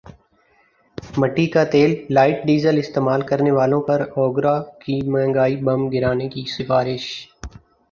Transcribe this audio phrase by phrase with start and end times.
[1.17, 7.05] مٹی کا تیللائٹ ڈیزل استعمال کرنے والوں پر اوگرا کی مہنگائی بم گرانے کی سفارش